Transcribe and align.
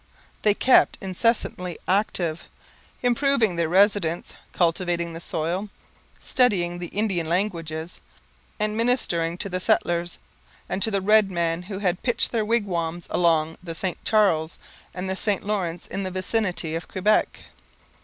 They 0.41 0.55
kept 0.55 0.97
incessantly 0.99 1.77
active, 1.87 2.47
improving 3.03 3.55
their 3.55 3.69
residence, 3.69 4.33
cultivating 4.51 5.13
the 5.13 5.19
soil, 5.19 5.69
studying 6.19 6.79
the 6.79 6.87
Indian 6.87 7.27
languages, 7.29 8.01
and 8.59 8.75
ministering 8.75 9.37
to 9.37 9.47
the 9.47 9.59
settlers 9.59 10.17
and 10.67 10.81
to 10.81 10.89
the 10.89 11.01
red 11.01 11.29
men 11.29 11.61
who 11.61 11.77
had 11.77 12.01
pitched 12.01 12.31
their 12.31 12.43
wigwams 12.43 13.05
along 13.11 13.59
the 13.61 13.75
St 13.75 14.03
Charles 14.03 14.57
and 14.91 15.07
the 15.07 15.15
St 15.15 15.43
Lawrence 15.45 15.85
in 15.85 16.01
the 16.01 16.09
vicinity 16.09 16.73
of 16.73 16.87
Quebec. 16.87 17.43